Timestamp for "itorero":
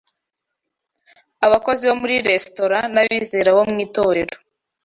3.85-4.35